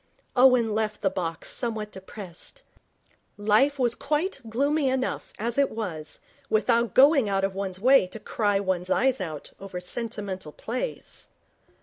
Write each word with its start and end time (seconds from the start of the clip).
Owen 0.35 0.73
left 0.73 1.01
the 1.03 1.11
box 1.11 1.47
somewhat 1.51 1.91
depressed. 1.91 2.63
Life 3.37 3.77
was 3.77 3.93
quite 3.93 4.41
gloomy 4.49 4.89
enough 4.89 5.31
as 5.37 5.59
it 5.59 5.69
was, 5.69 6.21
without 6.49 6.95
going 6.95 7.29
out 7.29 7.43
of 7.43 7.53
one's 7.53 7.79
way 7.79 8.07
to 8.07 8.19
cry 8.19 8.59
one's 8.59 8.89
eyes 8.89 9.21
out 9.21 9.51
over 9.59 9.79
sentimental 9.79 10.53
plays. 10.53 11.29